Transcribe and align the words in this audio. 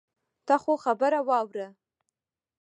ته 0.47 0.55
خو 0.63 0.73
خبره 0.83 1.19
واوره. 1.27 1.67